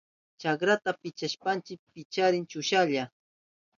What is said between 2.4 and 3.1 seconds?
chushahlla.